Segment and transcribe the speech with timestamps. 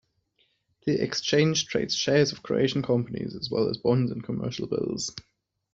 [0.87, 5.15] The exchange trades shares of Croatian companies, as well as bonds and commercial bills.